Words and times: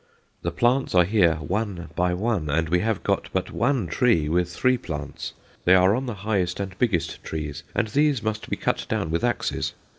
"The 0.41 0.49
plants 0.49 0.95
are 0.95 1.03
here 1.03 1.35
one 1.35 1.89
by 1.95 2.15
one, 2.15 2.49
and 2.49 2.69
we 2.69 2.79
have 2.79 3.03
got 3.03 3.29
but 3.33 3.51
one 3.51 3.85
tree 3.85 4.27
with 4.27 4.51
three 4.51 4.75
plants. 4.75 5.33
They 5.63 5.75
are 5.75 5.93
on 5.95 6.07
the 6.07 6.15
highest 6.25 6.59
and 6.59 6.75
biggest 6.79 7.23
trees, 7.23 7.61
and 7.75 7.87
these 7.89 8.23
must 8.23 8.49
be 8.49 8.55
cut 8.55 8.87
down 8.89 9.11
with 9.11 9.23
axes. 9.23 9.73